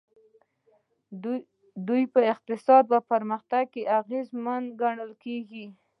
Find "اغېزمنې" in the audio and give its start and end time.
3.99-4.73